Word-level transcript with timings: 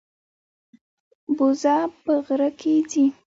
بوزه 1.37 1.75
په 2.03 2.13
غره 2.25 2.49
کې 2.59 2.73
ځي. 2.91 3.05